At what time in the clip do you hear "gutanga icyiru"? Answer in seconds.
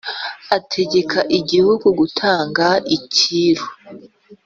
1.99-3.65